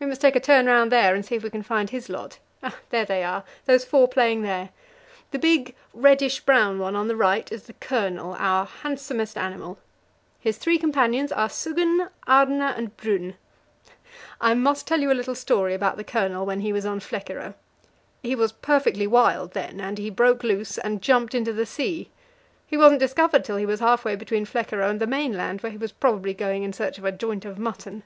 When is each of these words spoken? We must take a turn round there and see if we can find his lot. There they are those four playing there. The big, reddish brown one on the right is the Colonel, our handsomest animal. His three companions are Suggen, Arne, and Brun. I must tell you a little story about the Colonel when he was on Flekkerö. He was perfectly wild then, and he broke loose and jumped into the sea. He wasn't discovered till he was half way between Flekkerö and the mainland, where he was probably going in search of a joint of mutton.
We 0.00 0.06
must 0.06 0.20
take 0.20 0.34
a 0.34 0.40
turn 0.40 0.66
round 0.66 0.90
there 0.90 1.14
and 1.14 1.24
see 1.24 1.36
if 1.36 1.44
we 1.44 1.50
can 1.50 1.62
find 1.62 1.90
his 1.90 2.08
lot. 2.08 2.40
There 2.88 3.04
they 3.04 3.22
are 3.22 3.44
those 3.66 3.84
four 3.84 4.08
playing 4.08 4.42
there. 4.42 4.70
The 5.30 5.38
big, 5.38 5.76
reddish 5.94 6.40
brown 6.40 6.80
one 6.80 6.96
on 6.96 7.06
the 7.06 7.14
right 7.14 7.52
is 7.52 7.62
the 7.62 7.74
Colonel, 7.74 8.34
our 8.40 8.66
handsomest 8.66 9.38
animal. 9.38 9.78
His 10.40 10.58
three 10.58 10.76
companions 10.76 11.30
are 11.30 11.48
Suggen, 11.48 12.08
Arne, 12.26 12.60
and 12.62 12.96
Brun. 12.96 13.36
I 14.40 14.54
must 14.54 14.88
tell 14.88 14.98
you 14.98 15.12
a 15.12 15.14
little 15.14 15.36
story 15.36 15.72
about 15.72 15.96
the 15.96 16.02
Colonel 16.02 16.44
when 16.44 16.58
he 16.62 16.72
was 16.72 16.84
on 16.84 16.98
Flekkerö. 16.98 17.54
He 18.22 18.34
was 18.34 18.50
perfectly 18.50 19.06
wild 19.06 19.52
then, 19.52 19.80
and 19.80 19.98
he 19.98 20.10
broke 20.10 20.42
loose 20.42 20.78
and 20.78 21.00
jumped 21.00 21.32
into 21.32 21.52
the 21.52 21.64
sea. 21.64 22.10
He 22.66 22.76
wasn't 22.76 22.98
discovered 22.98 23.44
till 23.44 23.56
he 23.56 23.66
was 23.66 23.78
half 23.78 24.04
way 24.04 24.16
between 24.16 24.46
Flekkerö 24.46 24.90
and 24.90 24.98
the 25.00 25.06
mainland, 25.06 25.60
where 25.60 25.70
he 25.70 25.78
was 25.78 25.92
probably 25.92 26.34
going 26.34 26.64
in 26.64 26.72
search 26.72 26.98
of 26.98 27.04
a 27.04 27.12
joint 27.12 27.44
of 27.44 27.56
mutton. 27.56 28.02